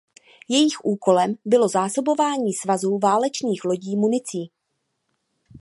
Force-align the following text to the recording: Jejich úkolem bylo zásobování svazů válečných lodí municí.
Jejich 0.47 0.85
úkolem 0.85 1.35
bylo 1.45 1.67
zásobování 1.67 2.53
svazů 2.53 2.99
válečných 3.03 3.63
lodí 3.65 3.95
municí. 3.95 4.51